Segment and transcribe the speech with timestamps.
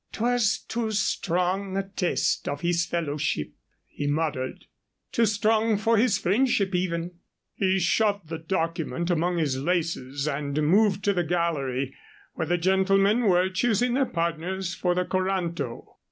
[0.13, 3.51] "'Twas too strong a test of his fellowship,"
[3.85, 4.65] he muttered;
[5.11, 7.19] "too strong for his friendship even."
[7.53, 11.93] He shoved the document among his laces and moved to the gallery,
[12.33, 15.85] where the gentlemen were choosing their partners for the coranto.